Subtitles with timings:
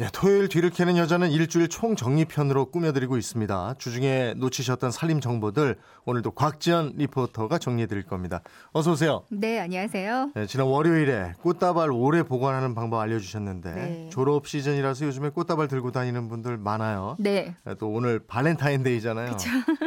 [0.00, 3.74] 네, 토요일 뒤를 캐는 여자는 일주일 총정리편으로 꾸며드리고 있습니다.
[3.76, 5.76] 주중에 놓치셨던 살림 정보들
[6.06, 8.40] 오늘도 곽지연 리포터가 정리해드릴 겁니다.
[8.72, 9.24] 어서 오세요.
[9.28, 10.30] 네, 안녕하세요.
[10.34, 14.08] 네, 지난 월요일에 꽃다발 오래 보관하는 방법 알려주셨는데 네.
[14.10, 17.16] 졸업 시즌이라서 요즘에 꽃다발 들고 다니는 분들 많아요.
[17.18, 17.54] 네.
[17.62, 19.36] 네, 또 오늘 발렌타인데이잖아요.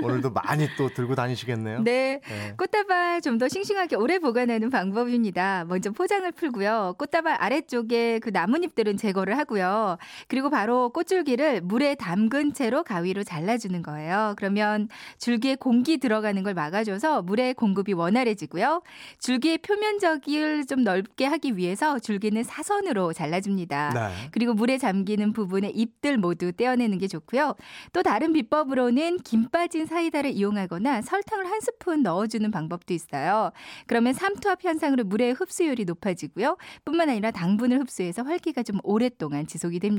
[0.03, 1.81] 오늘도 많이 또 들고 다니시겠네요.
[1.81, 2.21] 네.
[2.23, 2.53] 네.
[2.55, 5.65] 꽃다발 좀 더 싱싱하게 오래 보관하는 방법입니다.
[5.67, 6.93] 먼저 포장을 풀고요.
[6.99, 9.97] 꽃다발 아래쪽에 그 나뭇잎들은 제거를 하고요.
[10.27, 14.33] 그리고 바로 꽃줄기를 물에 담근 채로 가위로 잘라주는 거예요.
[14.37, 18.81] 그러면 줄기에 공기 들어가는 걸 막아줘서 물의 공급이 원활해지고요.
[19.19, 23.91] 줄기의 표면적을 좀 넓게 하기 위해서 줄기는 사선으로 잘라줍니다.
[23.93, 24.29] 네.
[24.31, 27.55] 그리고 물에 잠기는 부분의 잎들 모두 떼어내는 게 좋고요.
[27.91, 33.51] 또 다른 비법으로는 김 빠진 사이다를 이용하거나 설탕을 한 스푼 넣어주는 방법도 있어요.
[33.87, 36.57] 그러면 삼투압 현상으로 물의 흡수율이 높아지고요.
[36.85, 39.92] 뿐만 아니라 당분을 흡수해서 활기가 좀 오랫동안 지속이 됩니다.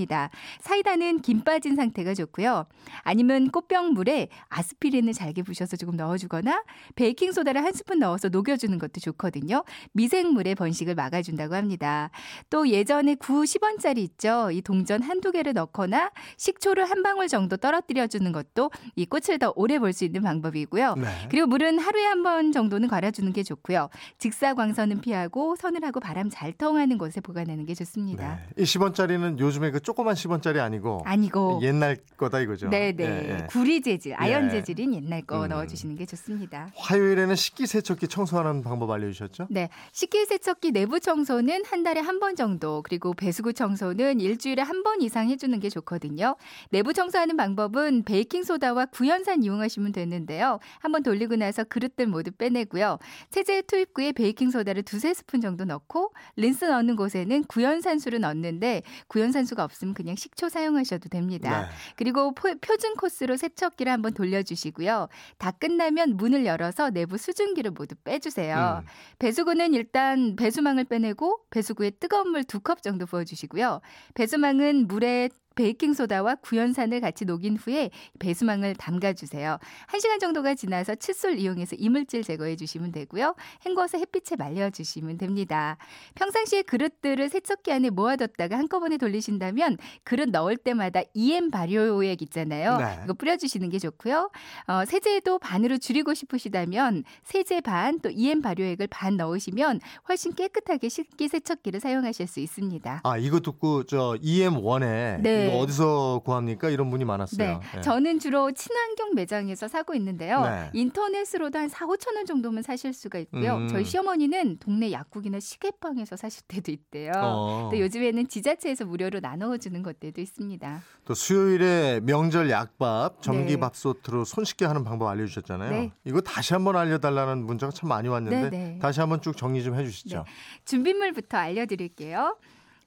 [0.60, 2.66] 사이다는 김 빠진 상태가 좋고요.
[3.02, 6.62] 아니면 꽃병 물에 아스피린을 잘게 부셔서 조금 넣어주거나
[6.96, 9.64] 베이킹 소다를 한 스푼 넣어서 녹여주는 것도 좋거든요.
[9.92, 12.10] 미생물의 번식을 막아준다고 합니다.
[12.50, 14.50] 또 예전에 9, 10원짜리 있죠.
[14.50, 19.52] 이 동전 한두 개를 넣거나 식초를 한 방울 정도 떨어뜨려 주는 것도 이 꽃을 더
[19.56, 20.94] 오래 볼 수 있는 방법이고요.
[20.96, 21.06] 네.
[21.30, 23.90] 그리고 물은 하루에 한 번 정도는 갈아주는 게 좋고요.
[24.18, 28.40] 직사광선은 피하고 서늘하고 바람 잘 통하는 곳에 보관하는 게 좋습니다.
[28.56, 28.62] 네.
[28.62, 32.70] 이 10원짜리는 요즘에 그 조그만 10원짜리 아니고 아니고 옛날 거다 이거죠.
[32.70, 33.47] 네네 예, 예.
[33.48, 34.50] 구리 재질, 아연 예.
[34.50, 35.48] 재질인 옛날 거 음.
[35.48, 36.69] 넣어 주시는 게 좋습니다.
[36.77, 39.48] 화요일에는 식기세척기 청소하는 방법 알려 주셨죠?
[39.50, 39.69] 네.
[39.91, 45.28] 식기세척기 내부 청소는 한 달에 한 번 정도, 그리고 배수구 청소는 일주일에 한 번 이상
[45.28, 46.36] 해 주는 게 좋거든요.
[46.70, 50.61] 내부 청소하는 방법은 베이킹 소다와 구연산 이용하시면 되는데요.
[50.78, 52.98] 한번 돌리고 나서 그릇들 모두 빼내고요.
[53.30, 59.95] 세제 투입구에 베이킹 소다를 두세 스푼 정도 넣고, 린스 넣는 곳에는 구연산수를 넣는데, 구연산수가 없으면
[59.95, 61.63] 그냥 식초 사용하셔도 됩니다.
[61.63, 61.69] 네.
[61.97, 65.08] 그리고 포- 표준 코스로 세척기를 한번 돌려주시고요.
[65.39, 68.83] 다 끝나면 문을 열어서 내부 수증기를 모두 빼주세요.
[68.83, 68.86] 음.
[69.19, 73.80] 배수구는 일단 배수망을 빼내고 배수구에 뜨거운 물 두 컵 정도 부어주시고요.
[74.14, 79.58] 배수망은 물에 베이킹소다와 구연산을 같이 녹인 후에 배수망을 담가주세요.
[79.88, 83.34] 1시간 정도가 지나서 칫솔 이용해서 이물질 제거해 주시면 되고요.
[83.66, 85.76] 헹궈서 햇빛에 말려주시면 됩니다.
[86.14, 92.76] 평상시에 그릇들을 세척기 안에 모아뒀다가 한꺼번에 돌리신다면 그릇 넣을 때마다 EM 발효액 있잖아요.
[92.78, 93.00] 네.
[93.04, 94.30] 이거 뿌려주시는 게 좋고요.
[94.68, 101.28] 어, 세제도 반으로 줄이고 싶으시다면 세제 반 또 EM 발효액을 반 넣으시면 훨씬 깨끗하게 식기
[101.28, 103.00] 세척기를 사용하실 수 있습니다.
[103.02, 105.43] 아 이거 듣고 저 EM1에 네.
[105.46, 106.70] 이거 어디서 구합니까?
[106.70, 107.60] 이런 분이 많았어요.
[107.74, 107.80] 네.
[107.80, 110.42] 저는 주로 친환경 매장에서 사고 있는데요.
[110.42, 110.70] 네.
[110.72, 113.56] 인터넷으로도 한 4, 5천 원 정도면 사실 수가 있고요.
[113.56, 113.68] 음.
[113.68, 117.12] 저희 시어머니는 동네 약국이나 시계방에서 사실 때도 있대요.
[117.16, 117.68] 어.
[117.70, 120.83] 또 요즘에는 지자체에서 무료로 나눠주는 것들도 있습니다.
[121.04, 123.20] 또 수요일에 명절 약밥 네.
[123.22, 125.70] 전기밥솥으로 손쉽게 하는 방법 알려주셨잖아요.
[125.70, 125.92] 네.
[126.04, 128.78] 이거 다시 한번 알려달라는 문자가 참 많이 왔는데 네, 네.
[128.81, 130.19] 다시 한번 쭉 정리 좀 해주시죠.
[130.19, 130.25] 네.
[130.64, 132.37] 준비물부터 알려드릴게요.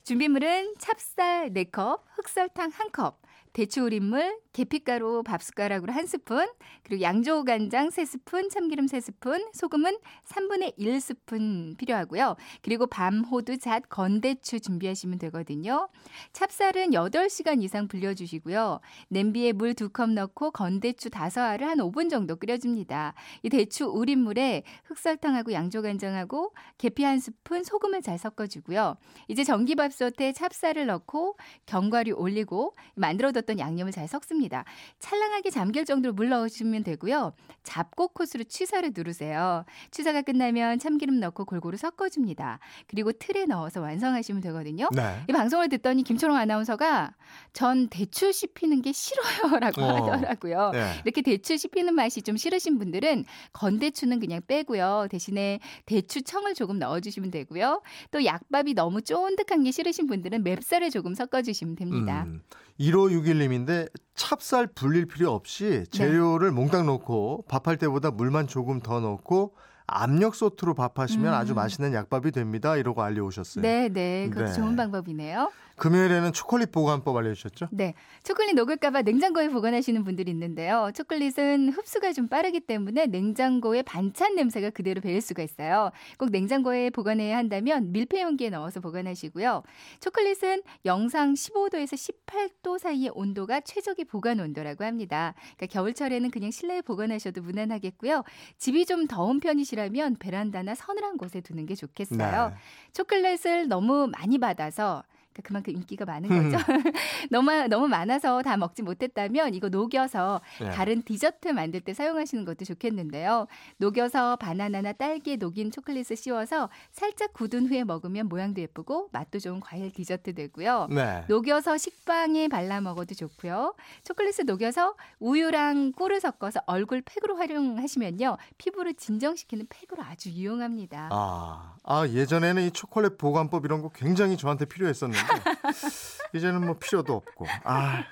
[0.07, 3.15] 준비물은 찹쌀 4컵, 흑설탕 1컵,
[3.57, 6.47] 대추 우린물, 계피가루 밥숟가락으로 1스푼,
[6.83, 12.35] 그리고 양조 간장 3스푼, 참기름 3스푼, 소금은 3분의 1스푼 필요하고요.
[12.61, 15.89] 그리고 밤, 호두, 잣, 건대추 준비하시면 되거든요.
[16.33, 18.79] 찹쌀은 8시간 이상 불려주시고요.
[19.09, 23.15] 냄비에 물 2컵 넣고 건대추 5알을 한 5분 정도 끓여줍니다.
[23.41, 28.97] 이 대추 우린 물에 흑설탕하고 양조 간장하고 계피 한 스푼, 소금을 잘 섞어주고요.
[29.27, 34.65] 이제 전기밥솥에 찹쌀을 넣고 견과류 올리고 만들어뒀던 양념을 잘 섞습니다.
[34.99, 37.33] 찰랑하게 잠길 정도로 물 넣으시면 되고요.
[37.63, 39.65] 잡곡 코스로 취사를 누르세요.
[39.91, 42.59] 취사가 끝나면 참기름 넣고 골고루 섞어줍니다.
[42.87, 44.89] 그리고 틀에 넣어서 완성하시면 되거든요.
[44.93, 45.23] 네.
[45.29, 47.13] 이 방송을 듣더니 김초롱 아나운서가
[47.53, 50.11] 전 대추 씹히는 게 싫어요라고 어.
[50.11, 50.71] 하더라고요.
[50.73, 51.01] 네.
[51.05, 55.07] 이렇게 대추 씹히는 맛이 좀 싫으신 분들은 건대추는 그냥 빼고요.
[55.09, 57.81] 대신에 대추청을 조금 넣어주시면 되고요.
[58.11, 62.23] 또 약밥이 너무 쫀득한 게 싫으신 분들은 맵쌀을 조금 섞어주시면 됩니다.
[62.27, 62.41] 음,
[62.79, 69.55] 1561님인데 찹쌀 불릴 필요 없이 재료를 몽땅 넣고 밥할 때보다 물만 조금 더 넣고
[69.87, 72.75] 압력솥으로 밥하시면 아주 맛있는 약밥이 됩니다.
[72.75, 73.61] 이러고 알려오셨어요.
[73.61, 74.27] 네, 네.
[74.29, 74.53] 그것도 네.
[74.53, 75.49] 좋은 방법이네요.
[75.77, 77.69] 금요일에는 초콜릿 보관법 알려주셨죠?
[77.71, 77.93] 네.
[78.23, 80.91] 초콜릿 녹을까봐 냉장고에 보관하시는 분들이 있는데요.
[80.95, 85.91] 초콜릿은 흡수가 좀 빠르기 때문에 냉장고에 반찬 냄새가 그대로 배일 수가 있어요.
[86.17, 89.61] 꼭 냉장고에 보관해야 한다면 밀폐 용기에 넣어서 보관하시고요.
[89.99, 91.93] 초콜릿은 영상 15도에서
[92.25, 95.35] 18도 사이의 온도가 최적의 보관 온도라고 합니다.
[95.57, 98.23] 그러니까 겨울철에는 그냥 실내에 보관하셔도 무난하겠고요.
[98.57, 102.49] 집이 좀 더운 편이시라면 베란다나 서늘한 곳에 두는 게 좋겠어요.
[102.49, 102.55] 네.
[102.93, 105.03] 초콜릿을 너무 많이 받아서
[105.37, 106.57] 그러니까 그만큼 인기가 많은 거죠.
[107.29, 110.69] 너무 너무 많아서 다 먹지 못했다면 이거 녹여서 네.
[110.71, 113.47] 다른 디저트 만들 때 사용하시는 것도 좋겠는데요.
[113.77, 119.91] 녹여서 바나나나 딸기에 녹인 초콜릿을 씌워서 살짝 굳은 후에 먹으면 모양도 예쁘고 맛도 좋은 과일
[119.91, 120.87] 디저트 되고요.
[120.89, 121.23] 네.
[121.27, 123.75] 녹여서 식빵에 발라 먹어도 좋고요.
[124.03, 128.37] 초콜릿을 녹여서 우유랑 꿀을 섞어서 얼굴 팩으로 활용하시면요.
[128.57, 131.09] 피부를 진정시키는 팩으로 아주 유용합니다.
[131.11, 135.26] 아, 아 예전에는 이 초콜릿 보관법 이런 거 굉장히 저한테 필요했었는데
[136.33, 137.45] 이제는 뭐 필요도 없고.
[137.63, 138.03] 아,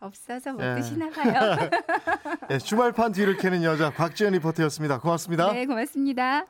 [0.00, 0.74] 없어서 못 예.
[0.76, 1.70] 드시나 봐요.
[2.48, 5.00] 네, 주말판 뒤를 캐는 여자 곽지연 리포터였습니다.
[5.00, 5.52] 고맙습니다.
[5.52, 6.46] 네, 고맙습니다.